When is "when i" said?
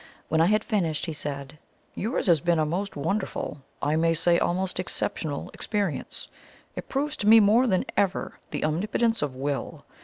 0.29-0.47